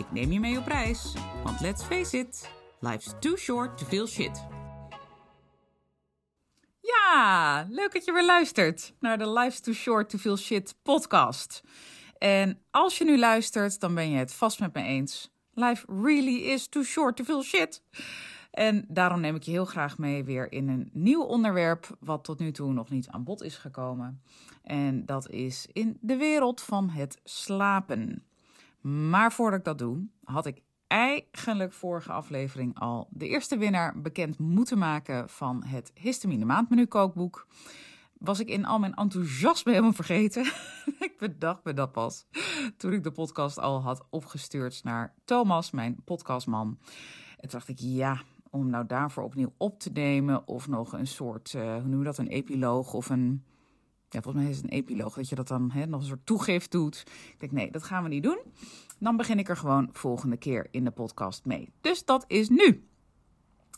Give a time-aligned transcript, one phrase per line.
[0.00, 1.14] Ik neem je mee op reis,
[1.44, 4.46] want let's face it, life's too short to feel shit.
[6.80, 11.62] Ja, leuk dat je weer luistert naar de Life's Too Short to Feel Shit podcast.
[12.18, 15.30] En als je nu luistert, dan ben je het vast met me eens.
[15.52, 17.82] Life really is too short to feel shit.
[18.50, 22.38] En daarom neem ik je heel graag mee weer in een nieuw onderwerp, wat tot
[22.38, 24.22] nu toe nog niet aan bod is gekomen.
[24.62, 28.24] En dat is in de wereld van het slapen.
[28.80, 34.38] Maar voordat ik dat doe, had ik eigenlijk vorige aflevering al de eerste winnaar bekend
[34.38, 37.46] moeten maken van het Histamine Maandmenu kookboek.
[38.18, 40.44] Was ik in al mijn enthousiasme helemaal vergeten.
[41.08, 42.26] ik bedacht me dat pas
[42.76, 46.78] toen ik de podcast al had opgestuurd naar Thomas, mijn podcastman.
[47.38, 51.52] En dacht ik, ja, om nou daarvoor opnieuw op te nemen of nog een soort,
[51.52, 53.44] uh, hoe noem je dat, een epiloog of een
[54.12, 56.26] ja, volgens mij is het een epiloog, dat je dat dan hè, nog een soort
[56.26, 57.02] toegift doet.
[57.06, 58.38] Ik denk, nee, dat gaan we niet doen.
[58.98, 61.72] Dan begin ik er gewoon volgende keer in de podcast mee.
[61.80, 62.84] Dus dat is nu.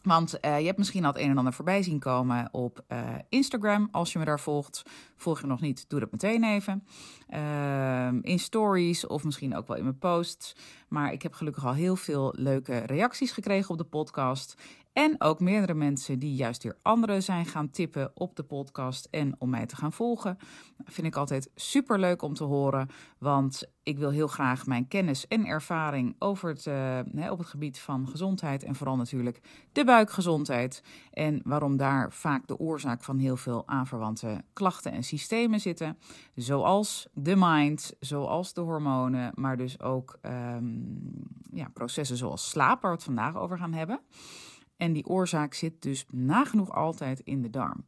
[0.02, 2.98] Want uh, je hebt misschien al het een en ander voorbij zien komen op uh,
[3.28, 3.88] Instagram.
[3.90, 4.82] Als je me daar volgt,
[5.16, 6.86] volg je nog niet, doe dat meteen even.
[7.30, 10.56] Uh, in stories of misschien ook wel in mijn posts.
[10.88, 14.54] Maar ik heb gelukkig al heel veel leuke reacties gekregen op de podcast.
[14.92, 19.34] En ook meerdere mensen die juist weer anderen zijn gaan tippen op de podcast en
[19.38, 20.38] om mij te gaan volgen.
[20.76, 24.88] Dat vind ik altijd super leuk om te horen, want ik wil heel graag mijn
[24.88, 29.40] kennis en ervaring over het, uh, op het gebied van gezondheid en vooral natuurlijk
[29.72, 30.82] de buikgezondheid.
[31.12, 35.98] En waarom daar vaak de oorzaak van heel veel aanverwante klachten en systemen zitten.
[36.34, 41.02] Zoals de mind, zoals de hormonen, maar dus ook um,
[41.52, 44.00] ja, processen zoals slaap, waar we het vandaag over gaan hebben.
[44.82, 47.84] En die oorzaak zit dus nagenoeg altijd in de darm.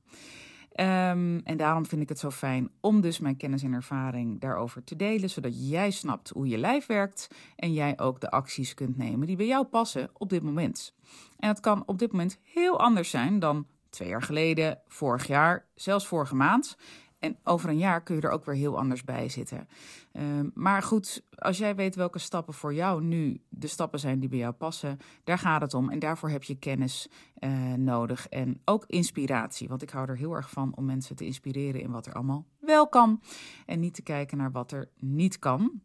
[0.80, 4.84] Um, en daarom vind ik het zo fijn om dus mijn kennis en ervaring daarover
[4.84, 8.96] te delen, zodat jij snapt hoe je lijf werkt en jij ook de acties kunt
[8.96, 10.94] nemen die bij jou passen op dit moment.
[11.38, 15.66] En het kan op dit moment heel anders zijn dan twee jaar geleden, vorig jaar,
[15.74, 16.76] zelfs vorige maand.
[17.24, 19.68] En over een jaar kun je er ook weer heel anders bij zitten.
[20.12, 20.22] Uh,
[20.54, 24.38] maar goed, als jij weet welke stappen voor jou nu de stappen zijn die bij
[24.38, 25.90] jou passen, daar gaat het om.
[25.90, 27.08] En daarvoor heb je kennis
[27.38, 29.68] uh, nodig en ook inspiratie.
[29.68, 32.46] Want ik hou er heel erg van om mensen te inspireren in wat er allemaal
[32.58, 33.20] wel kan.
[33.66, 35.82] En niet te kijken naar wat er niet kan.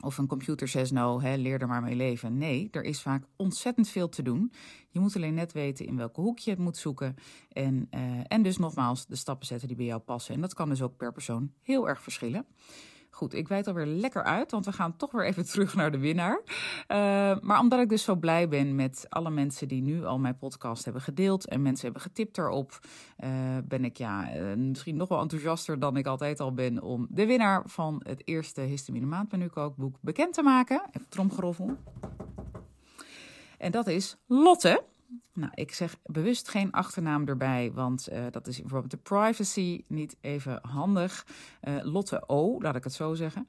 [0.00, 2.38] Of een computer says no, hè, leer er maar mee leven.
[2.38, 4.52] Nee, er is vaak ontzettend veel te doen.
[4.88, 7.14] Je moet alleen net weten in welke hoek je het moet zoeken.
[7.48, 10.34] En, uh, en dus nogmaals de stappen zetten die bij jou passen.
[10.34, 12.46] En dat kan dus ook per persoon heel erg verschillen.
[13.14, 15.98] Goed, ik wijd alweer lekker uit, want we gaan toch weer even terug naar de
[15.98, 16.42] winnaar.
[16.44, 20.38] Uh, maar omdat ik dus zo blij ben met alle mensen die nu al mijn
[20.38, 22.78] podcast hebben gedeeld en mensen hebben getipt erop,
[23.24, 23.30] uh,
[23.64, 27.26] ben ik ja, uh, misschien nog wel enthousiaster dan ik altijd al ben om de
[27.26, 30.82] winnaar van het eerste histamine maandmenu kookboek bekend te maken.
[30.92, 31.76] Even tromgeroffel.
[33.58, 34.82] En dat is Lotte.
[35.34, 40.16] Nou, ik zeg bewust geen achternaam erbij, want uh, dat is bijvoorbeeld de privacy niet
[40.20, 41.26] even handig.
[41.62, 43.46] Uh, Lotte O, laat ik het zo zeggen.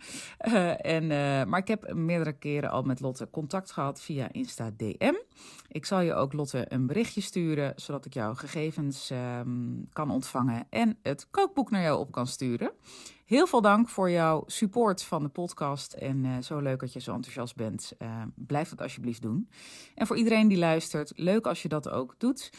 [0.48, 1.08] Uh, en,
[1.50, 5.14] maar ik heb meerdere keren al met Lotte contact gehad via Insta DM.
[5.68, 10.68] Ik zal je ook Lotte een berichtje sturen, zodat ik jouw gegevens um, kan ontvangen
[10.70, 12.72] en het kookboek naar jou op kan sturen.
[13.26, 15.94] Heel veel dank voor jouw support van de podcast.
[15.94, 17.94] En zo leuk dat je zo enthousiast bent.
[18.36, 19.50] Blijf dat alsjeblieft doen.
[19.96, 22.52] En voor iedereen die luistert, leuk als je dat ook doet.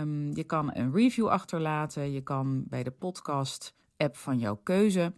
[0.00, 2.12] Um, je kan een review achterlaten.
[2.12, 5.12] Je kan bij de podcast-app van jouw keuze,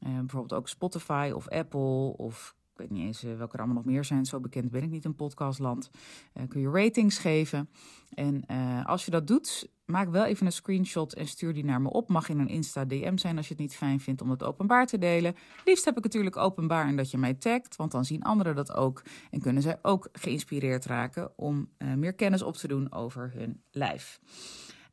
[0.00, 3.84] uh, bijvoorbeeld ook Spotify of Apple of ik weet niet eens welke er allemaal nog
[3.84, 4.24] meer zijn.
[4.24, 5.90] Zo bekend ben ik niet in podcastland.
[6.34, 7.68] Uh, kun je ratings geven.
[8.14, 11.80] En uh, als je dat doet, maak wel even een screenshot en stuur die naar
[11.80, 12.08] me op.
[12.08, 14.86] Mag in een Insta DM zijn als je het niet fijn vindt om het openbaar
[14.86, 15.34] te delen.
[15.64, 18.74] Liefst heb ik natuurlijk openbaar en dat je mij tagt, want dan zien anderen dat
[18.74, 19.02] ook.
[19.30, 24.20] En kunnen zij ook geïnspireerd raken om meer kennis op te doen over hun lijf.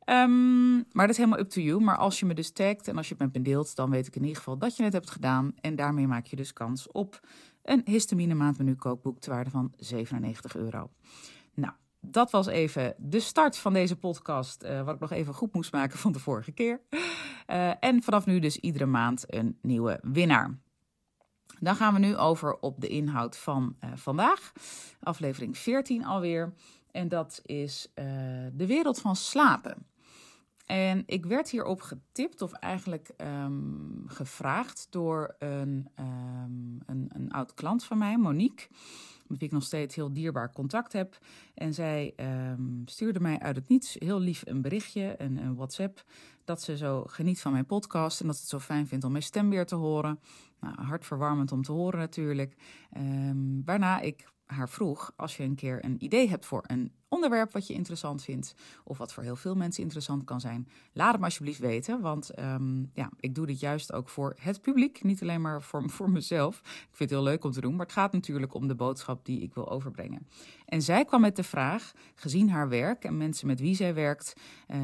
[0.06, 1.80] Um, maar dat is helemaal up to you.
[1.80, 4.06] Maar als je me dus tagt en als je het met me deelt, dan weet
[4.06, 5.52] ik in ieder geval dat je het hebt gedaan.
[5.60, 7.20] En daarmee maak je dus kans op
[7.62, 10.90] een histamine maandmenu kookboek ter waarde van 97 euro.
[11.54, 15.54] Nou, dat was even de start van deze podcast, uh, wat ik nog even goed
[15.54, 16.80] moest maken van de vorige keer.
[17.46, 20.58] Uh, en vanaf nu dus iedere maand een nieuwe winnaar.
[21.60, 24.52] Dan gaan we nu over op de inhoud van uh, vandaag.
[25.00, 26.52] Aflevering 14 alweer.
[26.90, 27.90] En dat is
[28.52, 29.86] de wereld van slapen.
[30.66, 37.54] En ik werd hierop getipt, of eigenlijk um, gevraagd door een, um, een, een, oud
[37.54, 38.66] klant van mij, Monique,
[39.26, 41.18] met wie ik nog steeds heel dierbaar contact heb.
[41.54, 46.04] En zij um, stuurde mij uit het niets heel lief een berichtje, een, een WhatsApp,
[46.44, 49.10] dat ze zo geniet van mijn podcast en dat ze het zo fijn vindt om
[49.10, 50.20] mijn stem weer te horen.
[50.60, 52.56] Nou, hartverwarmend om te horen natuurlijk.
[53.64, 57.66] waarna ik haar vroeg: als je een keer een idee hebt voor een onderwerp wat
[57.66, 58.54] je interessant vindt,
[58.84, 62.00] of wat voor heel veel mensen interessant kan zijn, laat het me alsjeblieft weten.
[62.00, 65.90] Want um, ja, ik doe dit juist ook voor het publiek, niet alleen maar voor,
[65.90, 66.60] voor mezelf.
[66.64, 69.24] Ik vind het heel leuk om te doen, maar het gaat natuurlijk om de boodschap
[69.24, 70.26] die ik wil overbrengen.
[70.64, 74.32] En zij kwam met de vraag, gezien haar werk en mensen met wie zij werkt,
[74.68, 74.78] uh,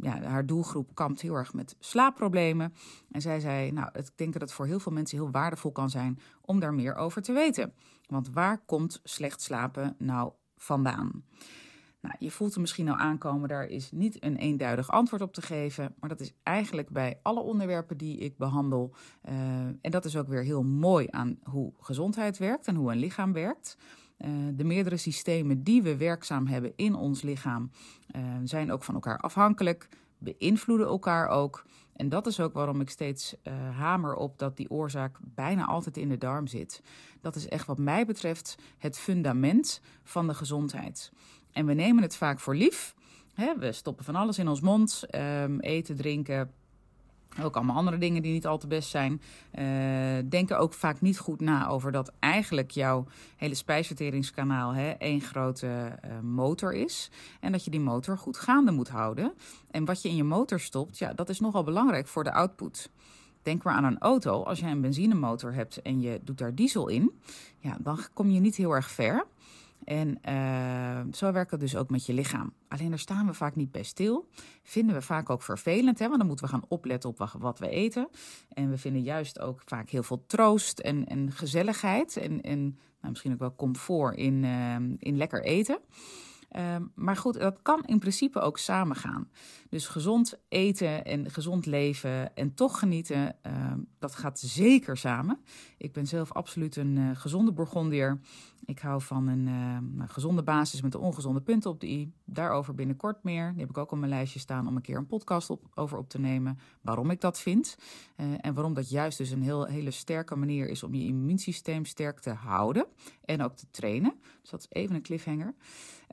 [0.00, 2.74] ja, haar doelgroep kampt heel erg met slaapproblemen.
[3.10, 5.90] En zij zei, nou, ik denk dat het voor heel veel mensen heel waardevol kan
[5.90, 7.72] zijn om daar meer over te weten.
[8.06, 11.24] Want waar komt slecht slapen nou vandaan?
[12.04, 15.42] Nou, je voelt er misschien al aankomen, daar is niet een eenduidig antwoord op te
[15.42, 15.94] geven.
[16.00, 18.94] Maar dat is eigenlijk bij alle onderwerpen die ik behandel.
[19.28, 19.34] Uh,
[19.80, 23.32] en dat is ook weer heel mooi aan hoe gezondheid werkt en hoe een lichaam
[23.32, 23.76] werkt.
[24.18, 27.70] Uh, de meerdere systemen die we werkzaam hebben in ons lichaam
[28.16, 31.64] uh, zijn ook van elkaar afhankelijk, beïnvloeden elkaar ook.
[31.96, 35.96] En dat is ook waarom ik steeds uh, hamer op dat die oorzaak bijna altijd
[35.96, 36.82] in de darm zit.
[37.20, 41.12] Dat is echt wat mij betreft het fundament van de gezondheid.
[41.52, 42.94] En we nemen het vaak voor lief.
[43.34, 43.58] Hè?
[43.58, 46.50] We stoppen van alles in ons mond, um, eten, drinken,
[47.42, 49.20] ook allemaal andere dingen die niet al te best zijn.
[49.58, 49.64] Uh,
[50.28, 55.66] denken ook vaak niet goed na over dat eigenlijk jouw hele spijsverteringskanaal hè, één grote
[55.66, 57.10] uh, motor is.
[57.40, 59.32] En dat je die motor goed gaande moet houden.
[59.70, 62.90] En wat je in je motor stopt, ja, dat is nogal belangrijk voor de output.
[63.42, 64.42] Denk maar aan een auto.
[64.42, 67.12] Als je een benzinemotor hebt en je doet daar diesel in,
[67.58, 69.26] ja, dan kom je niet heel erg ver.
[69.84, 72.52] En uh, zo werkt het dus ook met je lichaam.
[72.68, 74.28] Alleen daar staan we vaak niet bij stil.
[74.62, 76.06] Vinden we vaak ook vervelend, hè?
[76.06, 78.08] want dan moeten we gaan opletten op wat we eten.
[78.48, 82.16] En we vinden juist ook vaak heel veel troost en, en gezelligheid.
[82.16, 85.78] En, en nou, misschien ook wel comfort in, uh, in lekker eten.
[86.56, 89.30] Uh, maar goed, dat kan in principe ook samengaan.
[89.68, 93.36] Dus gezond eten en gezond leven en toch genieten,
[93.98, 95.40] dat gaat zeker samen.
[95.78, 98.20] Ik ben zelf absoluut een uh, gezonde Bourgondier.
[98.66, 99.46] Ik hou van een
[99.98, 102.12] uh, gezonde basis met de ongezonde punten op de i.
[102.24, 103.50] Daarover binnenkort meer.
[103.50, 105.98] Die heb ik ook op mijn lijstje staan om een keer een podcast op, over
[105.98, 106.58] op te nemen.
[106.80, 107.76] Waarom ik dat vind.
[108.16, 111.84] Uh, en waarom dat juist dus een heel, hele sterke manier is om je immuunsysteem
[111.84, 112.86] sterk te houden.
[113.24, 114.14] En ook te trainen.
[114.40, 115.54] Dus dat is even een cliffhanger.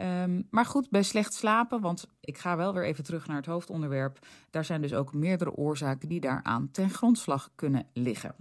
[0.01, 3.45] Um, maar goed, bij slecht slapen, want ik ga wel weer even terug naar het
[3.45, 4.27] hoofdonderwerp.
[4.49, 8.35] Daar zijn dus ook meerdere oorzaken die daaraan ten grondslag kunnen liggen.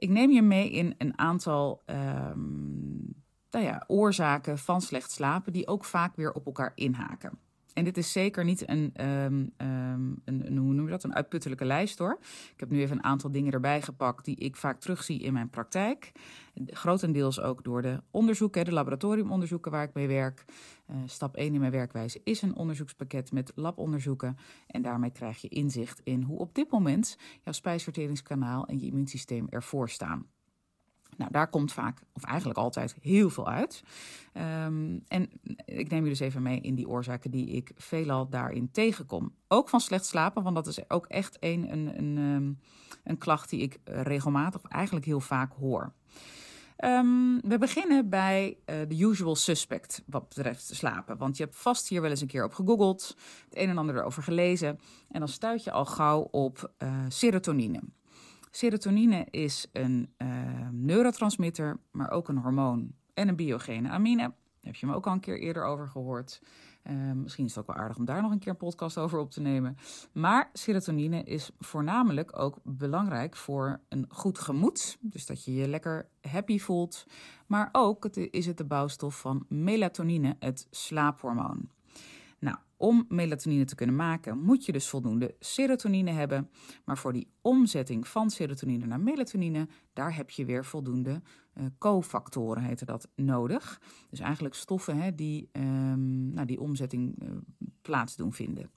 [0.00, 3.14] Ik neem je mee in een aantal um,
[3.50, 7.38] nou ja, oorzaken van slecht slapen, die ook vaak weer op elkaar inhaken.
[7.74, 11.98] En dit is zeker niet een, um, um, een, noem je dat, een uitputtelijke lijst
[11.98, 12.18] hoor.
[12.52, 15.50] Ik heb nu even een aantal dingen erbij gepakt die ik vaak terugzie in mijn
[15.50, 16.12] praktijk.
[16.66, 20.44] Grotendeels ook door de onderzoeken, de laboratoriumonderzoeken waar ik mee werk.
[20.90, 24.36] Uh, stap 1 in mijn werkwijze is een onderzoekspakket met labonderzoeken.
[24.66, 29.46] En daarmee krijg je inzicht in hoe op dit moment jouw spijsverteringskanaal en je immuunsysteem
[29.48, 30.26] ervoor staan.
[31.20, 33.82] Nou, daar komt vaak, of eigenlijk altijd, heel veel uit.
[34.64, 35.30] Um, en
[35.80, 39.34] ik neem je dus even mee in die oorzaken die ik veelal daarin tegenkom.
[39.48, 42.60] Ook van slecht slapen, want dat is ook echt een, een, een,
[43.04, 45.92] een klacht die ik regelmatig, of eigenlijk heel vaak hoor.
[46.84, 51.16] Um, we beginnen bij de usual suspect wat betreft slapen.
[51.16, 53.96] Want je hebt vast hier wel eens een keer op gegoogeld, het een en ander
[53.96, 54.78] erover gelezen.
[55.08, 57.80] En dan stuit je al gauw op uh, serotonine.
[58.50, 60.14] Serotonine is een
[60.70, 64.32] neurotransmitter, maar ook een hormoon en een biogene amine.
[64.60, 66.42] Heb je me ook al een keer eerder over gehoord.
[66.90, 69.18] Uh, misschien is het ook wel aardig om daar nog een keer een podcast over
[69.18, 69.76] op te nemen.
[70.12, 74.98] Maar serotonine is voornamelijk ook belangrijk voor een goed gemoed.
[75.00, 77.06] Dus dat je je lekker happy voelt.
[77.46, 81.68] Maar ook is het de bouwstof van melatonine, het slaaphormoon.
[82.38, 86.50] Nou, om melatonine te kunnen maken, moet je dus voldoende serotonine hebben.
[86.84, 91.22] Maar voor die omzetting van serotonine naar melatonine, daar heb je weer voldoende
[91.78, 93.80] cofactoren, heette dat, nodig.
[94.10, 97.28] Dus eigenlijk stoffen hè, die um, nou, die omzetting uh,
[97.82, 98.70] plaats doen vinden.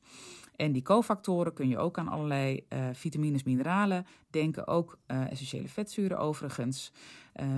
[0.56, 6.20] En die cofactoren kun je ook aan allerlei uh, vitamines, mineralen denken, ook essentiële vetzuren
[6.20, 6.92] overigens.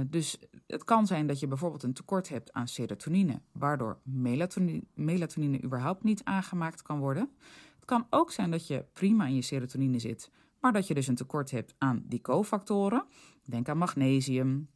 [0.07, 5.63] Dus het kan zijn dat je bijvoorbeeld een tekort hebt aan serotonine, waardoor melatonine, melatonine
[5.63, 7.29] überhaupt niet aangemaakt kan worden.
[7.75, 11.07] Het kan ook zijn dat je prima in je serotonine zit, maar dat je dus
[11.07, 13.05] een tekort hebt aan die cofactoren.
[13.45, 14.69] Denk aan magnesium,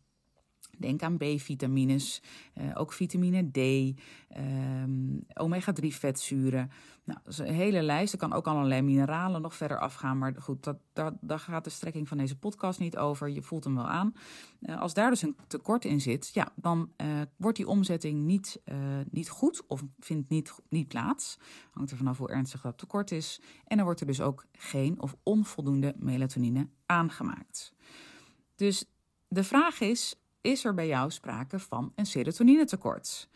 [0.79, 2.21] Denk aan B-vitamines,
[2.57, 3.57] uh, ook vitamine D,
[4.37, 6.71] um, omega-3 vetzuren.
[7.03, 8.13] Nou, dat is een hele lijst.
[8.13, 10.17] Er kan ook allerlei mineralen nog verder afgaan.
[10.17, 13.29] Maar goed, dat, dat, daar gaat de strekking van deze podcast niet over.
[13.29, 14.13] Je voelt hem wel aan.
[14.61, 18.61] Uh, als daar dus een tekort in zit, ja, dan uh, wordt die omzetting niet,
[19.09, 21.39] niet goed of vindt niet, niet plaats.
[21.71, 23.41] Hangt er vanaf hoe ernstig dat tekort is.
[23.65, 27.73] En dan wordt er dus ook geen of onvoldoende melatonine aangemaakt.
[28.55, 28.85] Dus
[29.27, 30.15] de vraag is:
[30.49, 33.29] is er bij jou sprake van een serotoninetekort?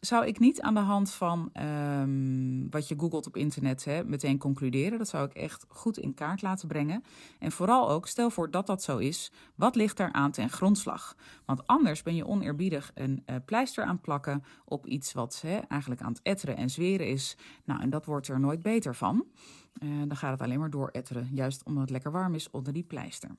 [0.00, 1.52] Zou ik niet aan de hand van
[2.00, 4.98] um, wat je googelt op internet hè, meteen concluderen.
[4.98, 7.04] Dat zou ik echt goed in kaart laten brengen.
[7.38, 11.16] En vooral ook, stel voor dat dat zo is, wat ligt daar aan ten grondslag?
[11.44, 16.02] Want anders ben je oneerbiedig een uh, pleister aan plakken op iets wat hè, eigenlijk
[16.02, 17.36] aan het etteren en zweren is.
[17.64, 19.26] Nou, en dat wordt er nooit beter van.
[19.82, 22.72] Uh, dan gaat het alleen maar door etteren, juist omdat het lekker warm is onder
[22.72, 23.30] die pleister.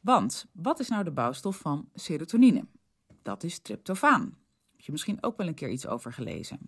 [0.00, 2.64] Want wat is nou de bouwstof van serotonine?
[3.22, 4.22] Dat is tryptofaan.
[4.70, 6.58] Heb je misschien ook wel een keer iets over gelezen.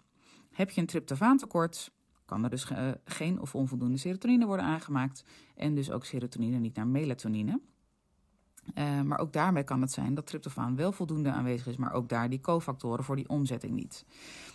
[0.51, 1.93] Heb je een tryptofaantekort,
[2.25, 6.77] kan er dus uh, geen of onvoldoende serotonine worden aangemaakt en dus ook serotonine niet
[6.77, 7.61] naar melatonine.
[8.75, 12.09] Uh, maar ook daarmee kan het zijn dat tryptofaan wel voldoende aanwezig is, maar ook
[12.09, 14.05] daar die cofactoren voor die omzetting niet.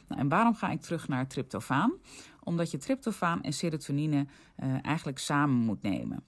[0.08, 1.94] Nou, en waarom ga ik terug naar tryptofaan?
[2.44, 4.28] Omdat je tryptofaan en serotonine
[4.64, 6.24] uh, eigenlijk samen moet nemen.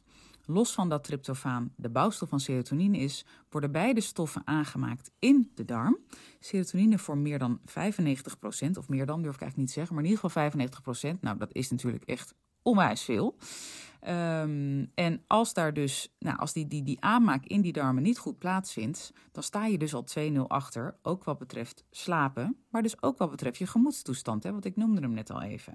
[0.50, 5.66] Los van dat tryptofaan de bouwstof van serotonine is, worden beide stoffen aangemaakt in de
[5.66, 5.98] darm.
[6.40, 7.64] Serotonine voor meer dan 95%,
[8.78, 11.20] of meer dan durf ik eigenlijk niet zeggen, maar in ieder geval 95%.
[11.20, 13.36] Nou, dat is natuurlijk echt onwijs veel.
[14.08, 18.18] Um, en als daar dus, nou, als die, die, die aanmaak in die darmen niet
[18.18, 23.02] goed plaatsvindt, dan sta je dus al 2-0 achter, ook wat betreft slapen, maar dus
[23.02, 25.74] ook wat betreft je gemoedstoestand, hè, want ik noemde hem net al even.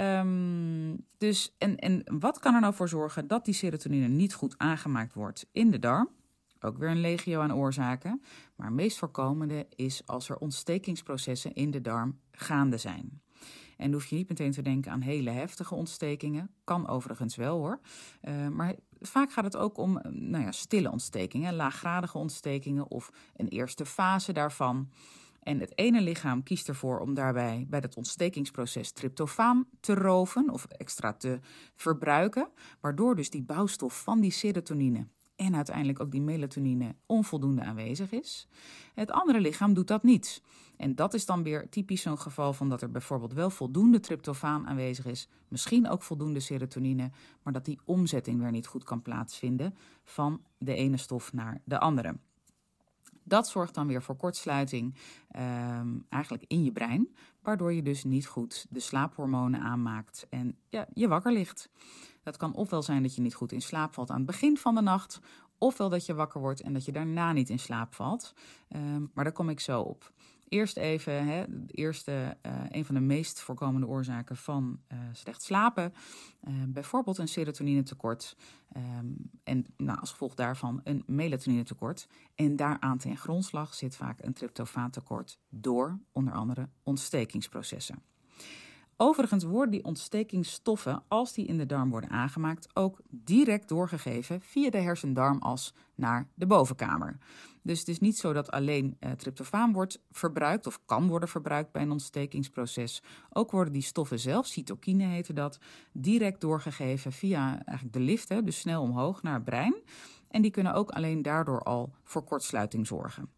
[0.00, 4.54] Um, dus, en, en wat kan er nou voor zorgen dat die serotonine niet goed
[4.58, 6.08] aangemaakt wordt in de darm?
[6.60, 8.22] Ook weer een legio aan oorzaken.
[8.56, 13.22] Maar meest voorkomende is als er ontstekingsprocessen in de darm gaande zijn.
[13.76, 16.50] En dan hoef je niet meteen te denken aan hele heftige ontstekingen.
[16.64, 17.80] Kan overigens wel hoor.
[18.22, 23.48] Uh, maar vaak gaat het ook om nou ja, stille ontstekingen, laaggradige ontstekingen of een
[23.48, 24.90] eerste fase daarvan.
[25.44, 30.64] En het ene lichaam kiest ervoor om daarbij bij dat ontstekingsproces tryptofaan te roven of
[30.64, 31.38] extra te
[31.74, 32.48] verbruiken,
[32.80, 38.48] waardoor dus die bouwstof van die serotonine en uiteindelijk ook die melatonine onvoldoende aanwezig is.
[38.94, 40.42] Het andere lichaam doet dat niet.
[40.76, 44.66] En dat is dan weer typisch zo'n geval van dat er bijvoorbeeld wel voldoende tryptofaan
[44.66, 47.10] aanwezig is, misschien ook voldoende serotonine,
[47.42, 49.74] maar dat die omzetting weer niet goed kan plaatsvinden
[50.04, 52.16] van de ene stof naar de andere.
[53.24, 54.94] Dat zorgt dan weer voor kortsluiting
[55.36, 60.86] um, eigenlijk in je brein, waardoor je dus niet goed de slaaphormonen aanmaakt en ja,
[60.92, 61.68] je wakker ligt.
[62.22, 64.74] Dat kan ofwel zijn dat je niet goed in slaap valt aan het begin van
[64.74, 65.20] de nacht,
[65.58, 68.34] ofwel dat je wakker wordt en dat je daarna niet in slaap valt.
[68.68, 70.12] Um, maar daar kom ik zo op.
[70.54, 75.42] Eerst even, hè, de eerste, uh, een van de meest voorkomende oorzaken van uh, slecht
[75.42, 75.94] slapen.
[76.48, 78.36] Uh, bijvoorbeeld een serotoninetekort.
[78.76, 82.08] Um, en nou, als gevolg daarvan een melatoninetekort.
[82.34, 88.02] En daaraan ten grondslag zit vaak een tryptofaantekort door onder andere ontstekingsprocessen.
[88.96, 94.70] Overigens worden die ontstekingsstoffen, als die in de darm worden aangemaakt, ook direct doorgegeven via
[94.70, 97.18] de hersendarmas naar de bovenkamer.
[97.62, 101.72] Dus het is niet zo dat alleen uh, tryptofaan wordt verbruikt of kan worden verbruikt
[101.72, 103.02] bij een ontstekingsproces.
[103.30, 105.58] Ook worden die stoffen zelf, cytokine heette dat,
[105.92, 109.74] direct doorgegeven via eigenlijk de lift, dus snel omhoog naar het brein.
[110.28, 113.30] En die kunnen ook alleen daardoor al voor kortsluiting zorgen.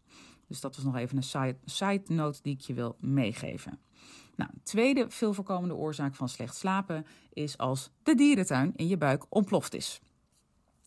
[0.47, 3.79] Dus dat was nog even een side note die ik je wil meegeven.
[4.37, 9.25] Nou, tweede veel voorkomende oorzaak van slecht slapen is als de dierentuin in je buik
[9.29, 10.01] ontploft is.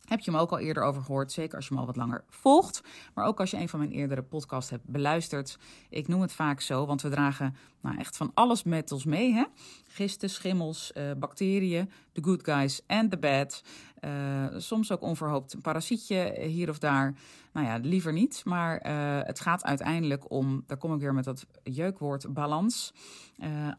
[0.04, 2.24] Heb je hem ook al eerder over gehoord, zeker als je me al wat langer
[2.28, 2.82] volgt.
[3.14, 5.58] Maar ook als je een van mijn eerdere podcasts hebt beluisterd.
[5.88, 9.32] Ik noem het vaak zo, want we dragen nou, echt van alles met ons mee.
[9.32, 9.44] Hè?
[9.84, 13.62] Gisten, schimmels, uh, bacteriën, de good guys en de bad.
[14.00, 17.14] Uh, soms ook onverhoopt een parasietje hier of daar.
[17.52, 18.42] Nou ja, liever niet.
[18.44, 18.80] Maar
[19.26, 22.94] het gaat uiteindelijk om, daar kom ik weer met dat jeukwoord, balans.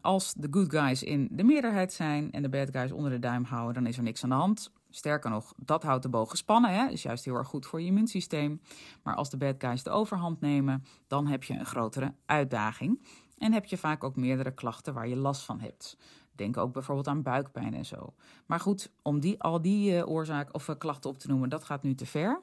[0.00, 3.44] als de good guys in de meerderheid zijn en de bad guys onder de duim
[3.44, 4.70] houden, dan is er niks aan de hand.
[4.94, 6.70] Sterker nog, dat houdt de boog gespannen.
[6.70, 6.88] Hè?
[6.88, 8.60] Is juist heel erg goed voor je immuunsysteem.
[9.02, 13.02] Maar als de bad guys de overhand nemen, dan heb je een grotere uitdaging.
[13.42, 15.96] En heb je vaak ook meerdere klachten waar je last van hebt.
[16.34, 18.14] Denk ook bijvoorbeeld aan buikpijn en zo.
[18.46, 21.64] Maar goed, om die, al die uh, oorzaak of uh, klachten op te noemen, dat
[21.64, 22.42] gaat nu te ver.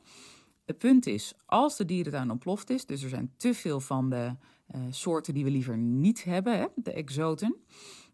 [0.65, 4.35] Het punt is, als de dierentuin ontploft is, dus er zijn te veel van de
[4.75, 7.55] uh, soorten die we liever niet hebben, hè, de exoten,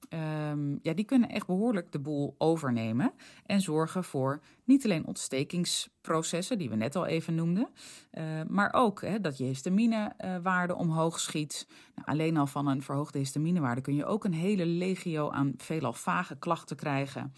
[0.09, 3.13] um, ja, die kunnen echt behoorlijk de boel overnemen
[3.45, 7.69] en zorgen voor niet alleen ontstekingsprocessen, die we net al even noemden,
[8.11, 11.67] uh, maar ook hè, dat je histaminewaarde uh, omhoog schiet.
[11.95, 15.93] Nou, alleen al van een verhoogde histaminewaarde kun je ook een hele legio aan veelal
[15.93, 17.33] vage klachten krijgen.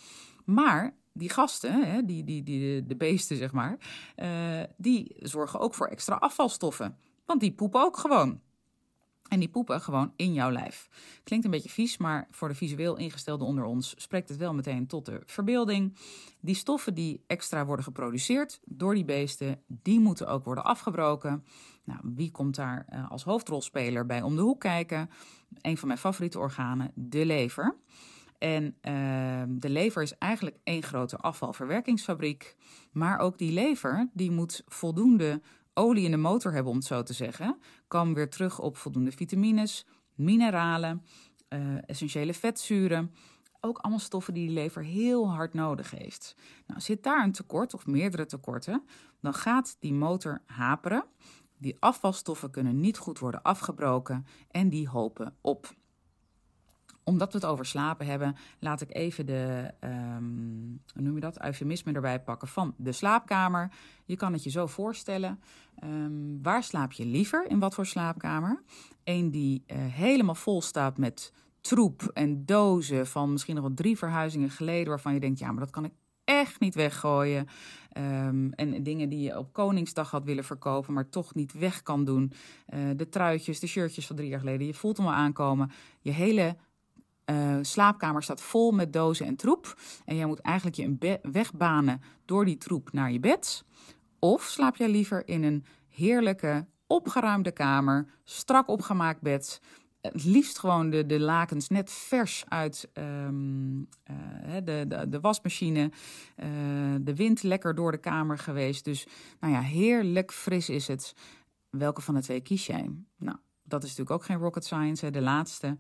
[0.45, 3.77] Maar die gasten, hè, die, die, die, de beesten zeg maar,
[4.15, 6.97] uh, die zorgen ook voor extra afvalstoffen.
[7.25, 8.39] Want die poepen ook gewoon.
[9.27, 10.89] En die poepen gewoon in jouw lijf.
[11.23, 14.87] Klinkt een beetje vies, maar voor de visueel ingestelde onder ons spreekt het wel meteen
[14.87, 15.97] tot de verbeelding.
[16.39, 21.45] Die stoffen die extra worden geproduceerd door die beesten, die moeten ook worden afgebroken.
[21.83, 25.09] Nou, wie komt daar uh, als hoofdrolspeler bij om de hoek kijken?
[25.61, 27.75] Een van mijn favoriete organen, de lever.
[28.37, 32.55] En uh, de lever is eigenlijk één grote afvalverwerkingsfabriek.
[32.91, 35.41] Maar ook die lever die moet voldoende
[35.77, 37.59] olie in de motor hebben, om het zo te zeggen.
[37.87, 41.05] Komen weer terug op voldoende vitamines, mineralen,
[41.49, 43.13] uh, essentiële vetzuren.
[43.59, 46.35] Ook allemaal stoffen die de lever heel hard nodig heeft.
[46.67, 48.83] Nou, zit daar een tekort of meerdere tekorten,
[49.21, 51.03] dan gaat die motor haperen.
[51.57, 55.75] Die afvalstoffen kunnen niet goed worden afgebroken en die hopen op
[57.07, 61.43] omdat we het over slapen hebben, laat ik even de, um, hoe noem je dat,
[61.43, 63.71] eufemisme erbij pakken van de slaapkamer.
[64.05, 65.39] Je kan het je zo voorstellen.
[65.83, 67.49] Um, waar slaap je liever?
[67.49, 68.63] In wat voor slaapkamer?
[69.03, 73.97] Eén die uh, helemaal vol staat met troep en dozen van misschien nog wel drie
[73.97, 77.47] verhuizingen geleden, waarvan je denkt, ja, maar dat kan ik echt niet weggooien.
[77.97, 82.05] Um, en dingen die je op Koningsdag had willen verkopen, maar toch niet weg kan
[82.05, 82.31] doen.
[82.69, 84.67] Uh, de truitjes, de shirtjes van drie jaar geleden.
[84.67, 85.71] Je voelt hem al aankomen.
[86.01, 86.55] Je hele
[87.31, 89.79] uh, slaapkamer staat vol met dozen en troep.
[90.05, 93.65] En jij moet eigenlijk je een weg banen door die troep naar je bed.
[94.19, 99.61] Of slaap jij liever in een heerlijke, opgeruimde kamer, strak opgemaakt bed.
[100.01, 105.91] Het liefst gewoon de, de lakens net vers uit um, uh, de, de, de, wasmachine.
[106.37, 106.47] Uh,
[107.01, 108.85] de wind lekker door de kamer geweest.
[108.85, 109.07] Dus
[109.39, 111.13] nou ja, heerlijk fris is het.
[111.69, 112.89] Welke van de twee kies jij?
[113.17, 115.77] Nou, dat is natuurlijk ook geen rocket science, de laatste.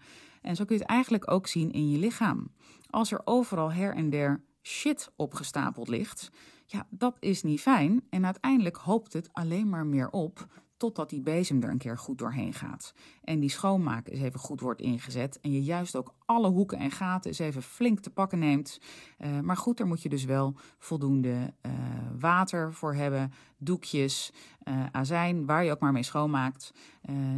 [0.47, 2.51] En zo kun je het eigenlijk ook zien in je lichaam.
[2.89, 6.31] Als er overal her en der shit opgestapeld ligt,
[6.65, 8.03] ja, dat is niet fijn.
[8.09, 12.17] En uiteindelijk hoopt het alleen maar meer op totdat die bezem er een keer goed
[12.17, 12.93] doorheen gaat.
[13.23, 15.39] En die schoonmaak eens even goed wordt ingezet.
[15.39, 18.79] En je juist ook alle hoeken en gaten eens even flink te pakken neemt.
[19.19, 21.71] Uh, maar goed, daar moet je dus wel voldoende uh,
[22.19, 23.31] water voor hebben.
[23.57, 24.31] Doekjes,
[24.63, 26.73] uh, azijn, waar je ook maar mee schoonmaakt.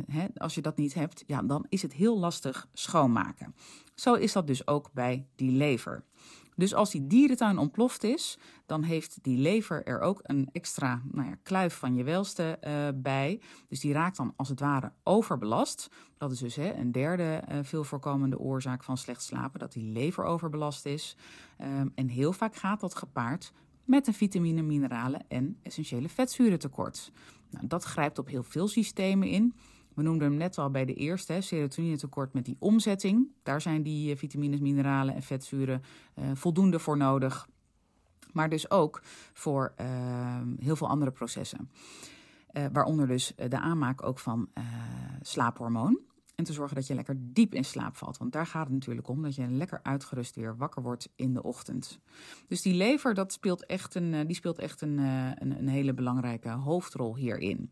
[0.06, 3.56] Hè, als je dat niet hebt, ja, dan is het heel lastig schoonmaken.
[3.96, 6.04] Zo is dat dus ook bij die lever.
[6.60, 11.28] Dus als die dierentuin ontploft is, dan heeft die lever er ook een extra nou
[11.28, 13.42] ja, kluif van je welste uh, bij.
[13.68, 15.90] Dus die raakt dan als het ware overbelast.
[16.18, 19.84] Dat is dus hè, een derde uh, veel voorkomende oorzaak van slecht slapen, dat die
[19.84, 21.18] lever overbelast is.
[21.62, 23.52] Um, en heel vaak gaat dat gepaard
[23.84, 27.12] met een vitamine, mineralen en essentiële vetzurentekort.
[27.50, 29.54] Nou, dat grijpt op heel veel systemen in.
[30.00, 33.28] We noemden hem net al bij de eerste, serotonine tekort met die omzetting.
[33.44, 35.82] Daar zijn die eh, vitamines, mineralen en vetzuren
[36.20, 37.48] uh, voldoende voor nodig.
[38.32, 39.02] Maar dus ook
[39.34, 39.86] voor uh,
[40.60, 41.70] heel veel andere processen.
[42.72, 44.50] Waaronder dus de aanmaak ook van
[45.22, 46.00] slaaphormoon.
[46.36, 48.18] En te zorgen dat je lekker diep in slaap valt.
[48.18, 51.44] Want daar gaat het natuurlijk om, dat je lekker uitgerust weer wakker wordt in de
[51.44, 52.00] ochtend.
[52.48, 56.50] Dus die lever, dat speelt echt een, die speelt echt een, een, een hele belangrijke
[56.50, 57.72] hoofdrol hierin.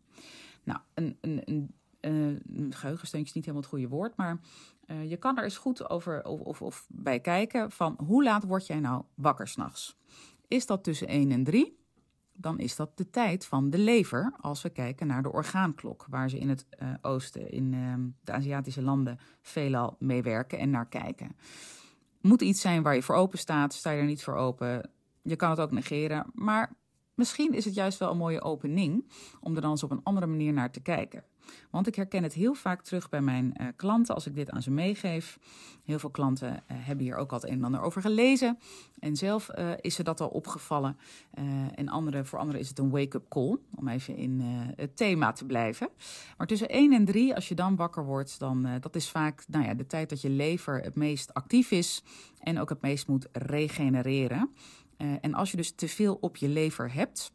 [0.64, 2.36] Nou, een, een, een uh,
[2.70, 4.40] geheugensteuntje is niet helemaal het goede woord, maar
[4.86, 8.44] uh, je kan er eens goed over of, of, of, bij kijken van hoe laat
[8.44, 9.96] word jij nou wakker s'nachts?
[10.48, 11.76] Is dat tussen 1 en 3?
[12.32, 16.30] Dan is dat de tijd van de lever als we kijken naar de orgaanklok, waar
[16.30, 17.70] ze in het uh, oosten, in
[18.24, 21.36] de Aziatische landen, veelal mee werken en naar kijken.
[22.20, 24.90] Moet iets zijn waar je voor open staat, sta je er niet voor open.
[25.22, 26.76] Je kan het ook negeren, maar
[27.18, 29.04] misschien is het juist wel een mooie opening
[29.40, 31.24] om er dan eens op een andere manier naar te kijken.
[31.70, 34.62] Want ik herken het heel vaak terug bij mijn uh, klanten als ik dit aan
[34.62, 35.38] ze meegeef.
[35.84, 38.58] Heel veel klanten uh, hebben hier ook al het een en ander over gelezen.
[38.98, 40.96] En zelf uh, is ze dat al opgevallen.
[41.74, 44.40] en andere, voor anderen is het een wake-up call, om even in
[44.76, 45.88] het thema te blijven.
[46.36, 49.64] Maar tussen 1 en 3, als je dan wakker wordt, dan dat is vaak nou
[49.64, 52.02] ja, de tijd dat je lever het meest actief is
[52.38, 54.50] en ook het meest moet regenereren.
[54.98, 57.32] En als je dus te veel op je lever hebt,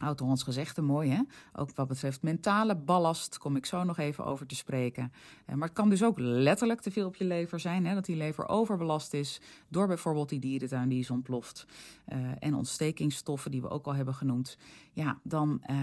[0.00, 1.20] Oud-Hollands gezegde, mooi hè?
[1.52, 5.12] Ook wat betreft mentale ballast kom ik zo nog even over te spreken.
[5.46, 7.86] Eh, maar het kan dus ook letterlijk te veel op je lever zijn.
[7.86, 7.94] Hè?
[7.94, 11.66] Dat die lever overbelast is door bijvoorbeeld die dierentuin die is ontploft.
[12.12, 14.58] Uh, en ontstekingsstoffen die we ook al hebben genoemd.
[14.92, 15.76] Ja, dan, uh,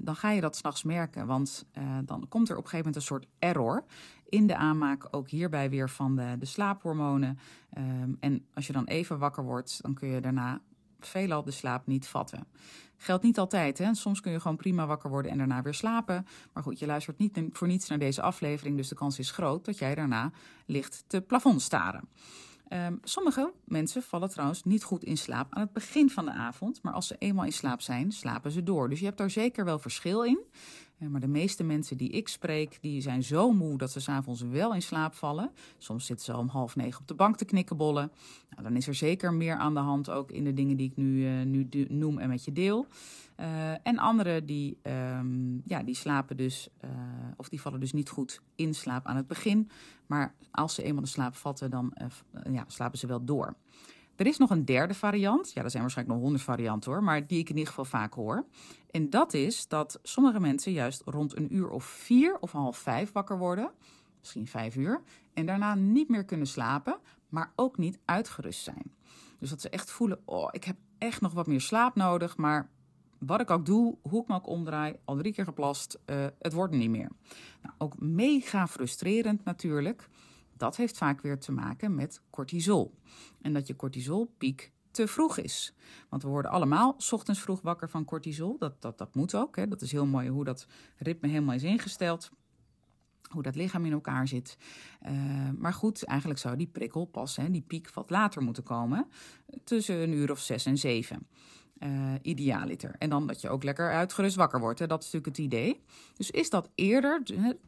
[0.00, 1.26] dan ga je dat s'nachts merken.
[1.26, 1.64] Want
[2.04, 3.84] dan komt er op een gegeven moment een soort error
[4.28, 5.08] in de aanmaak.
[5.10, 7.38] Ook hierbij weer van de, de slaaphormonen.
[7.78, 10.60] Um, en als je dan even wakker wordt, dan kun je daarna
[11.06, 12.46] veelal de slaap niet vatten.
[12.96, 13.78] Geldt niet altijd.
[13.78, 13.94] Hè?
[13.94, 16.26] Soms kun je gewoon prima wakker worden en daarna weer slapen.
[16.52, 18.76] Maar goed, je luistert niet voor niets naar deze aflevering.
[18.76, 20.32] Dus de kans is groot dat jij daarna
[20.66, 22.08] ligt te plafond staren.
[22.72, 26.82] Um, sommige mensen vallen trouwens niet goed in slaap aan het begin van de avond.
[26.82, 28.88] Maar als ze eenmaal in slaap zijn, slapen ze door.
[28.88, 30.38] Dus je hebt daar zeker wel verschil in.
[31.08, 34.74] Maar de meeste mensen die ik spreek, die zijn zo moe dat ze s'avonds wel
[34.74, 35.50] in slaap vallen.
[35.78, 38.12] Soms zitten ze om half negen op de bank te knikkenbollen.
[38.50, 40.96] Nou, dan is er zeker meer aan de hand, ook in de dingen die ik
[40.96, 42.86] nu, uh, nu noem en met je deel.
[43.40, 46.90] Uh, en anderen die, um, ja, die slapen dus, uh,
[47.36, 49.70] of die vallen dus niet goed in slaap aan het begin.
[50.06, 51.94] Maar als ze eenmaal de slaap vatten, dan
[52.50, 53.56] ja, slapen ze wel door.
[54.16, 55.52] Er is nog een derde variant.
[55.52, 58.14] Ja, er zijn waarschijnlijk nog honderd varianten hoor, maar die ik in ieder geval vaak
[58.14, 58.44] hoor.
[58.90, 63.12] En dat is dat sommige mensen juist rond een uur of vier of half vijf
[63.12, 63.70] wakker worden,
[64.18, 65.02] misschien vijf uur,
[65.34, 66.98] en daarna niet meer kunnen slapen,
[67.28, 68.94] maar ook niet uitgerust zijn.
[69.38, 72.70] Dus dat ze echt voelen: oh, ik heb echt nog wat meer slaap nodig, maar
[73.20, 76.52] wat ik ook doe, hoe ik me ook omdraai, al drie keer geplast, uh, het
[76.52, 77.10] wordt niet meer.
[77.62, 80.08] Nou, ook mega frustrerend natuurlijk.
[80.56, 82.94] Dat heeft vaak weer te maken met cortisol.
[83.42, 85.74] En dat je cortisolpiek te vroeg is.
[86.08, 88.58] Want we worden allemaal ochtends vroeg wakker van cortisol.
[88.58, 89.56] Dat, dat, dat moet ook.
[89.56, 89.68] Hè.
[89.68, 92.30] Dat is heel mooi hoe dat ritme helemaal is ingesteld.
[93.30, 94.56] Hoe dat lichaam in elkaar zit.
[95.06, 99.06] Uh, maar goed, eigenlijk zou die prikkel pas, hè, die piek, wat later moeten komen.
[99.64, 101.26] Tussen een uur of zes en zeven
[101.80, 102.94] uh, idealiter.
[102.98, 104.78] En dan dat je ook lekker uitgerust wakker wordt.
[104.78, 105.80] Dat is natuurlijk het idee.
[106.16, 107.22] Dus is dat eerder,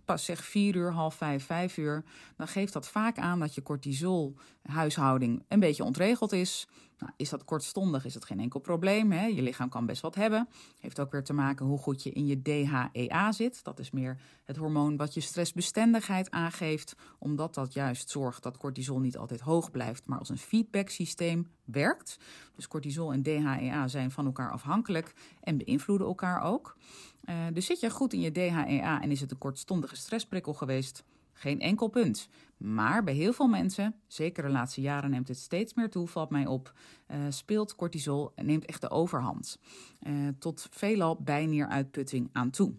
[0.04, 2.04] pas zeg 4 uur, half 5, 5 uur,
[2.36, 6.68] dan geeft dat vaak aan dat je cortisolhuishouding een beetje ontregeld is.
[7.02, 9.12] Nou, is dat kortstondig, is dat geen enkel probleem.
[9.12, 9.26] Hè?
[9.26, 10.48] Je lichaam kan best wat hebben.
[10.78, 13.64] Heeft ook weer te maken hoe goed je in je DHEA zit.
[13.64, 18.98] Dat is meer het hormoon wat je stressbestendigheid aangeeft, omdat dat juist zorgt dat cortisol
[18.98, 22.16] niet altijd hoog blijft, maar als een feedbacksysteem werkt.
[22.54, 26.76] Dus cortisol en DHEA zijn van elkaar afhankelijk en beïnvloeden elkaar ook.
[27.24, 31.04] Uh, dus zit je goed in je DHEA en is het een kortstondige stressprikkel geweest,
[31.42, 32.28] geen enkel punt.
[32.56, 36.30] Maar bij heel veel mensen, zeker de laatste jaren neemt het steeds meer toe, valt
[36.30, 36.72] mij op,
[37.08, 39.58] uh, speelt cortisol en neemt echt de overhand.
[40.06, 42.74] Uh, tot veelal bijnieruitputting aan toe.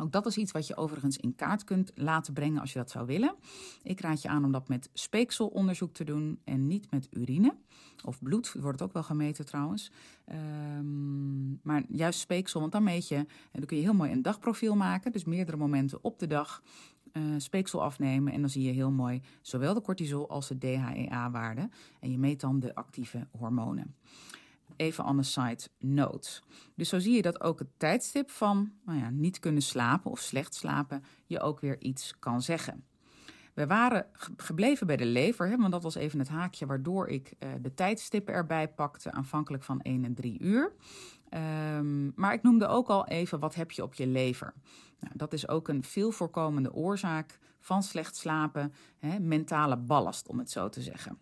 [0.00, 2.90] Ook dat is iets wat je overigens in kaart kunt laten brengen als je dat
[2.90, 3.34] zou willen.
[3.82, 7.54] Ik raad je aan om dat met speekselonderzoek te doen en niet met urine.
[8.04, 9.90] Of bloed, wordt ook wel gemeten trouwens.
[10.78, 14.22] Um, maar juist speeksel, want dan meet je, en dan kun je heel mooi een
[14.22, 15.12] dagprofiel maken.
[15.12, 16.62] Dus meerdere momenten op de dag
[17.12, 18.32] uh, speeksel afnemen.
[18.32, 21.68] En dan zie je heel mooi zowel de cortisol als de DHEA-waarde.
[22.00, 23.94] En je meet dan de actieve hormonen.
[24.76, 26.40] Even on a side note.
[26.74, 30.18] Dus zo zie je dat ook het tijdstip van nou ja, niet kunnen slapen of
[30.20, 32.84] slecht slapen je ook weer iets kan zeggen.
[33.58, 37.32] We waren gebleven bij de lever, hè, want dat was even het haakje waardoor ik
[37.38, 40.72] uh, de tijdstippen erbij pakte, aanvankelijk van 1 en 3 uur.
[41.34, 44.54] Um, maar ik noemde ook al even wat heb je op je lever.
[45.00, 50.38] Nou, dat is ook een veel voorkomende oorzaak van slecht slapen, hè, mentale ballast om
[50.38, 51.18] het zo te zeggen.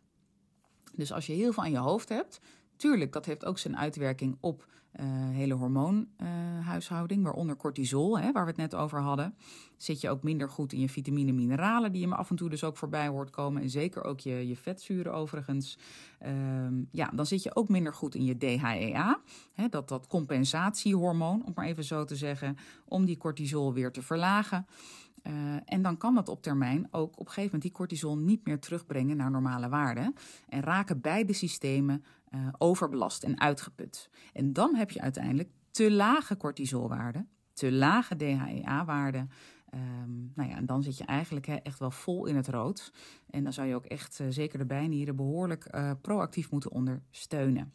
[0.94, 2.40] Dus als je heel veel aan je hoofd hebt,
[2.76, 4.66] tuurlijk, dat heeft ook zijn uitwerking op
[5.00, 5.06] uh,
[5.36, 9.34] hele hormoonhuishouding, uh, waaronder cortisol, hè, waar we het net over hadden.
[9.76, 12.36] Zit je ook minder goed in je vitamine en mineralen, die je me af en
[12.36, 13.62] toe dus ook voorbij hoort komen.
[13.62, 15.78] En zeker ook je, je vetzuren overigens.
[16.26, 19.20] Um, ja, dan zit je ook minder goed in je DHEA.
[19.52, 24.02] Hè, dat, dat compensatiehormoon, om maar even zo te zeggen, om die cortisol weer te
[24.02, 24.66] verlagen.
[25.26, 28.46] Uh, en dan kan dat op termijn ook op een gegeven moment die cortisol niet
[28.46, 30.14] meer terugbrengen naar normale waarden.
[30.48, 34.10] En raken beide systemen uh, overbelast en uitgeput.
[34.32, 39.30] En dan heb je uiteindelijk te lage cortisolwaarden, te lage DHEA-waarden.
[39.74, 42.92] Um, nou ja, en dan zit je eigenlijk echt wel vol in het rood.
[43.30, 47.74] En dan zou je ook echt, uh, zeker de bijnieren, behoorlijk proactief moeten ondersteunen.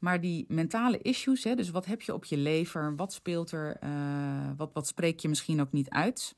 [0.00, 3.76] Maar die mentale issues, hè, dus wat heb je op je lever, wat speelt er,
[3.84, 6.34] uh, wat, wat spreek je misschien ook niet uit?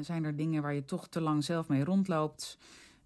[0.00, 2.58] zijn er dingen waar je toch te lang zelf mee rondloopt?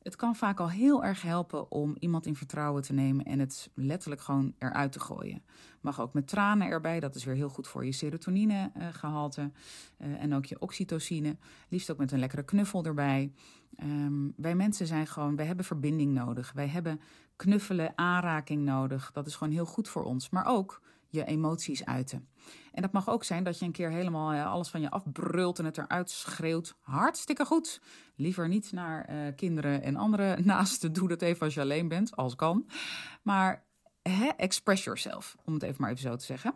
[0.02, 3.70] Het kan vaak al heel erg helpen om iemand in vertrouwen te nemen en het
[3.74, 5.42] letterlijk gewoon eruit te gooien.
[5.80, 9.50] Mag ook met tranen erbij, dat is weer heel goed voor je serotoninegehalte
[9.98, 11.36] uh, uh, en ook je oxytocine.
[11.68, 13.32] Liefst ook met een lekkere knuffel erbij.
[13.82, 16.52] Um, wij mensen zijn gewoon, wij hebben verbinding nodig.
[16.52, 17.00] Wij hebben
[17.40, 19.10] knuffelen, aanraking nodig.
[19.12, 20.30] Dat is gewoon heel goed voor ons.
[20.30, 22.28] Maar ook je emoties uiten.
[22.72, 25.58] En dat mag ook zijn dat je een keer helemaal eh, alles van je afbrult
[25.58, 26.74] en het eruit schreeuwt.
[26.80, 27.80] Hartstikke goed.
[28.16, 30.92] Liever niet naar uh, kinderen en andere naasten.
[30.92, 32.66] Doe dat even als je alleen bent, als kan.
[33.22, 33.64] Maar
[34.36, 36.54] express yourself, om het even maar even zo te zeggen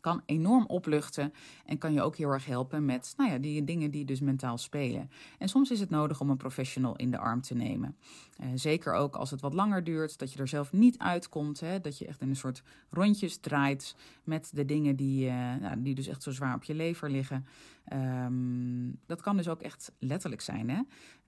[0.00, 1.32] kan enorm opluchten
[1.64, 4.58] en kan je ook heel erg helpen met nou ja, die dingen die dus mentaal
[4.58, 5.10] spelen.
[5.38, 7.96] En soms is het nodig om een professional in de arm te nemen.
[8.40, 11.80] Uh, zeker ook als het wat langer duurt, dat je er zelf niet uitkomt, hè,
[11.80, 15.94] dat je echt in een soort rondjes draait met de dingen die, uh, nou, die
[15.94, 17.46] dus echt zo zwaar op je lever liggen.
[17.92, 20.70] Um, dat kan dus ook echt letterlijk zijn.
[20.70, 20.80] Hè?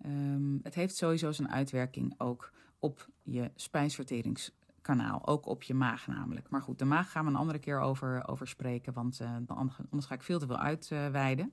[0.07, 5.27] Um, het heeft sowieso zijn uitwerking ook op je spijsverterings kanaal.
[5.27, 6.51] Ook op je maag namelijk.
[6.51, 10.07] Maar goed, de maag gaan we een andere keer over, over spreken, want uh, anders
[10.07, 11.53] ga ik veel te veel uitweiden.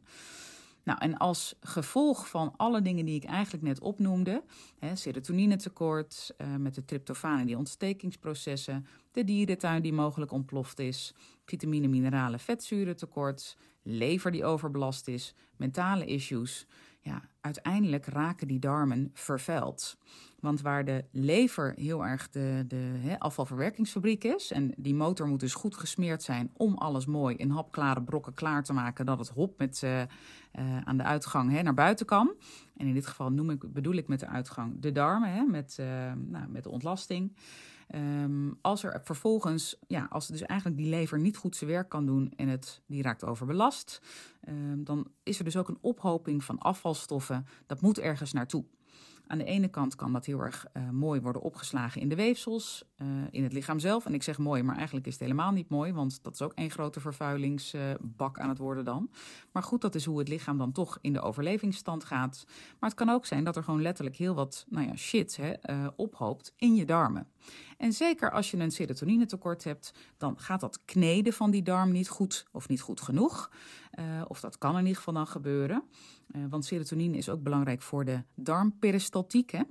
[0.84, 4.44] nou, en als gevolg van alle dingen die ik eigenlijk net opnoemde,
[4.80, 11.14] hè, serotoninetekort, uh, met de tryptofaan en die ontstekingsprocessen, de dierentuin die mogelijk ontploft is,
[11.46, 16.68] vitamine, mineralen, vetzurentekort, lever die overbelast is, mentale issues,
[17.00, 19.98] ja, uiteindelijk raken die darmen vervuild.
[20.40, 25.54] Want waar de lever heel erg de, de afvalverwerkingsfabriek is, en die motor moet dus
[25.54, 29.58] goed gesmeerd zijn om alles mooi in hapklare brokken klaar te maken, dat het hop
[29.58, 30.06] met, uh, uh,
[30.84, 32.34] aan de uitgang naar buiten kan.
[32.78, 35.86] En in dit geval noem ik, bedoel ik met de uitgang de darmen, met, uh,
[36.16, 37.36] nou, met de ontlasting.
[37.96, 42.06] Um, als er vervolgens, ja, als dus eigenlijk die lever niet goed zijn werk kan
[42.06, 44.02] doen en het, die raakt overbelast,
[44.48, 47.46] um, dan is er dus ook een ophoping van afvalstoffen.
[47.66, 48.66] Dat moet ergens naartoe.
[49.32, 52.84] Aan de ene kant kan dat heel erg uh, mooi worden opgeslagen in de weefsels,
[52.98, 54.06] uh, in het lichaam zelf.
[54.06, 56.54] En ik zeg mooi, maar eigenlijk is het helemaal niet mooi, want dat is ook
[56.54, 59.10] één grote vervuilingsbak aan het worden dan.
[59.52, 62.46] Maar goed, dat is hoe het lichaam dan toch in de overlevingsstand gaat.
[62.80, 65.54] Maar het kan ook zijn dat er gewoon letterlijk heel wat nou ja, shit hè,
[65.96, 67.28] ophoopt in je darmen.
[67.78, 71.92] En zeker als je een serotonine tekort hebt, dan gaat dat kneden van die darm
[71.92, 73.50] niet goed of niet goed genoeg.
[74.28, 75.84] Of dat kan in ieder geval dan gebeuren.
[76.32, 79.62] Uh, want serotonine is ook belangrijk voor de darmperistaltiek, hè?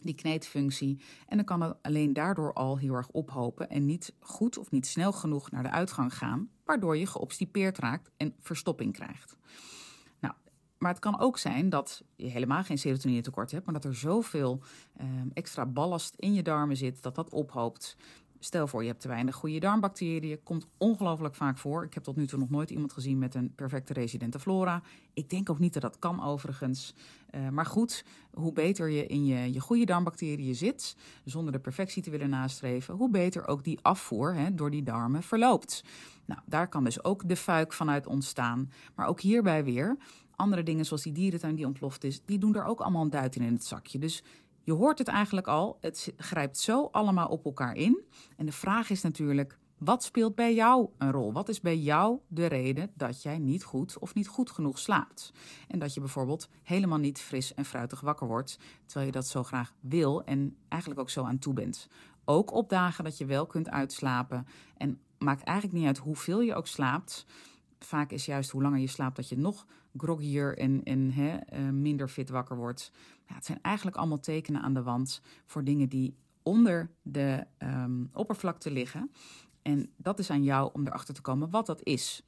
[0.00, 1.00] die kneedfunctie.
[1.26, 4.86] En dan kan het alleen daardoor al heel erg ophopen en niet goed of niet
[4.86, 9.36] snel genoeg naar de uitgang gaan, waardoor je geobstipeerd raakt en verstopping krijgt.
[10.20, 10.34] Nou,
[10.78, 13.94] maar het kan ook zijn dat je helemaal geen serotonine tekort hebt, maar dat er
[13.94, 14.62] zoveel
[15.00, 17.96] uh, extra ballast in je darmen zit dat dat ophoopt.
[18.46, 20.42] Stel voor, je hebt te weinig goede darmbacteriën.
[20.42, 21.84] Komt ongelooflijk vaak voor.
[21.84, 24.82] Ik heb tot nu toe nog nooit iemand gezien met een perfecte residente flora.
[25.14, 26.94] Ik denk ook niet dat dat kan overigens.
[27.30, 32.02] Uh, maar goed, hoe beter je in je, je goede darmbacteriën zit, zonder de perfectie
[32.02, 35.84] te willen nastreven, hoe beter ook die afvoer hè, door die darmen verloopt.
[36.24, 38.70] Nou, daar kan dus ook de fuik vanuit ontstaan.
[38.94, 39.96] Maar ook hierbij weer,
[40.36, 43.36] andere dingen zoals die dierentuin die ontploft is, die doen er ook allemaal een duit
[43.36, 43.98] in in het zakje.
[43.98, 44.22] Dus
[44.66, 48.04] je hoort het eigenlijk al, het grijpt zo allemaal op elkaar in.
[48.36, 51.32] En de vraag is natuurlijk, wat speelt bij jou een rol?
[51.32, 55.32] Wat is bij jou de reden dat jij niet goed of niet goed genoeg slaapt?
[55.68, 59.42] En dat je bijvoorbeeld helemaal niet fris en fruitig wakker wordt, terwijl je dat zo
[59.42, 61.88] graag wil en eigenlijk ook zo aan toe bent.
[62.24, 64.46] Ook op dagen dat je wel kunt uitslapen.
[64.76, 67.26] En maakt eigenlijk niet uit hoeveel je ook slaapt.
[67.78, 71.70] Vaak is juist hoe langer je slaapt dat je nog groggier en, en hè, uh,
[71.70, 72.92] minder fit wakker wordt.
[73.24, 78.70] Het zijn eigenlijk allemaal tekenen aan de wand voor dingen die onder de um, oppervlakte
[78.70, 79.10] liggen.
[79.62, 82.22] En dat is aan jou om erachter te komen wat dat is.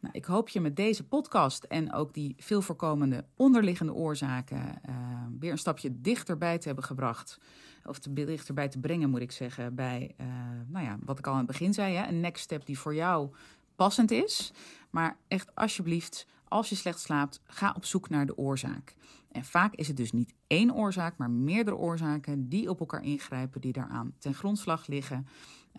[0.00, 4.94] Nou, ik hoop je met deze podcast en ook die veel voorkomende onderliggende oorzaken uh,
[5.38, 7.38] weer een stapje dichterbij te hebben gebracht.
[7.84, 10.26] Of te dichterbij te brengen, moet ik zeggen, bij uh,
[10.66, 11.94] nou ja, wat ik al aan het begin zei.
[11.94, 13.34] Hè, een next step die voor jou
[13.76, 14.52] passend is.
[14.90, 18.94] Maar echt alsjeblieft, als je slecht slaapt, ga op zoek naar de oorzaak.
[19.28, 23.60] En vaak is het dus niet één oorzaak, maar meerdere oorzaken die op elkaar ingrijpen,
[23.60, 25.26] die daaraan ten grondslag liggen.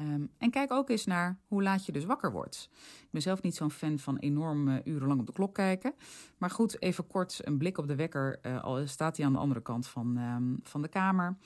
[0.02, 2.70] Um, en kijk ook eens naar hoe laat je dus wakker wordt.
[3.02, 5.94] Ik ben zelf niet zo'n fan van enorm urenlang op de klok kijken.
[6.38, 8.40] Maar goed, even kort een blik op de wekker.
[8.42, 11.38] Uh, al staat hij aan de andere kant van, um, van de kamer.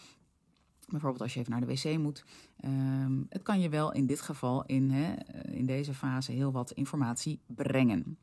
[0.87, 2.25] Bijvoorbeeld als je even naar de wc moet.
[2.65, 4.91] Um, het kan je wel in dit geval in,
[5.51, 8.17] in deze fase heel wat informatie brengen.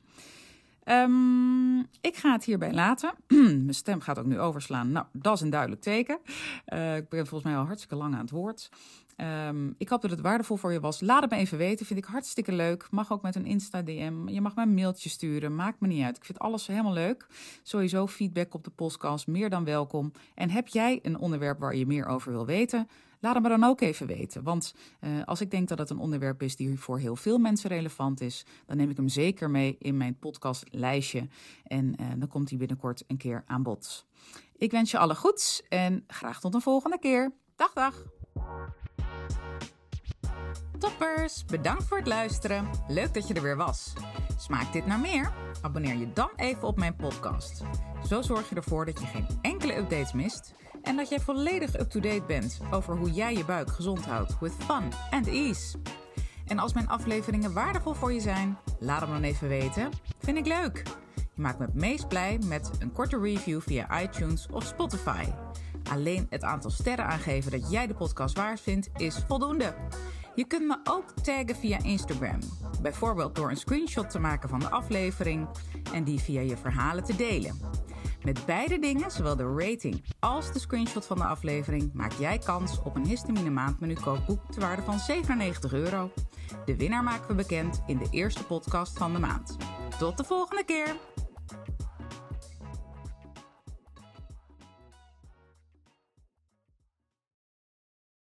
[0.84, 3.14] Um, ik ga het hierbij laten.
[3.64, 4.92] Mijn stem gaat ook nu overslaan.
[4.92, 6.18] Nou, dat is een duidelijk teken.
[6.66, 8.70] Uh, ik ben volgens mij al hartstikke lang aan het woord.
[9.48, 11.00] Um, ik hoop dat het waardevol voor je was.
[11.00, 11.86] Laat het me even weten.
[11.86, 12.86] Vind ik hartstikke leuk.
[12.90, 14.28] Mag ook met een Insta-DM.
[14.28, 15.54] Je mag mij een mailtje sturen.
[15.54, 16.16] Maakt me niet uit.
[16.16, 17.26] Ik vind alles helemaal leuk.
[17.62, 19.26] Sowieso feedback op de podcast.
[19.26, 20.12] Meer dan welkom.
[20.34, 22.88] En heb jij een onderwerp waar je meer over wil weten?
[23.20, 24.42] Laat het me dan ook even weten.
[24.42, 27.70] Want uh, als ik denk dat het een onderwerp is die voor heel veel mensen
[27.70, 31.28] relevant is, dan neem ik hem zeker mee in mijn podcastlijstje.
[31.64, 34.06] En uh, dan komt hij binnenkort een keer aan bod.
[34.56, 37.32] Ik wens je alle goeds en graag tot een volgende keer.
[37.56, 38.02] Dag, dag.
[40.78, 42.70] Toppers, bedankt voor het luisteren.
[42.88, 43.92] Leuk dat je er weer was.
[44.38, 45.32] Smaakt dit naar meer?
[45.62, 47.62] Abonneer je dan even op mijn podcast.
[48.08, 52.22] Zo zorg je ervoor dat je geen enkele updates mist en dat jij volledig up-to-date
[52.26, 55.78] bent over hoe jij je buik gezond houdt with fun and ease.
[56.46, 59.90] En als mijn afleveringen waardevol voor je zijn, laat hem dan even weten.
[60.18, 60.82] Vind ik leuk.
[61.14, 65.24] Je maakt me het meest blij met een korte review via iTunes of Spotify.
[65.90, 69.74] Alleen het aantal sterren aangeven dat jij de podcast waard vindt is voldoende.
[70.34, 72.38] Je kunt me ook taggen via Instagram.
[72.82, 75.48] Bijvoorbeeld door een screenshot te maken van de aflevering
[75.92, 77.58] en die via je verhalen te delen.
[78.24, 82.82] Met beide dingen, zowel de rating als de screenshot van de aflevering, maak jij kans
[82.82, 86.10] op een histamine maandmenu kookboek te waarde van 97 euro.
[86.64, 89.56] De winnaar maken we bekend in de eerste podcast van de maand.
[89.98, 90.96] Tot de volgende keer!